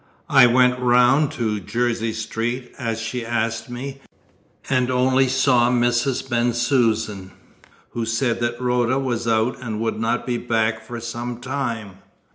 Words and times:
"I 0.31 0.47
went 0.47 0.79
round 0.79 1.31
to 1.33 1.59
Jersey 1.59 2.11
Street, 2.11 2.71
as 2.79 2.99
she 2.99 3.23
asked 3.23 3.69
me, 3.69 4.01
and 4.67 4.89
only 4.89 5.27
saw 5.27 5.69
Mrs. 5.69 6.27
Bensusan, 6.27 7.29
who 7.91 8.03
said 8.07 8.39
that 8.39 8.59
Rhoda 8.59 8.97
was 8.97 9.27
out 9.27 9.59
and 9.61 9.79
would 9.79 9.99
not 9.99 10.25
be 10.25 10.37
back 10.39 10.83
for 10.83 10.99
some 10.99 11.37
time. 11.39 11.99